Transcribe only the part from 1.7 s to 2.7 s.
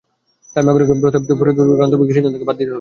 বিভাগের অন্তর্ভুক্তির সিদ্ধান্ত থেকে বাদ দিতে হবে।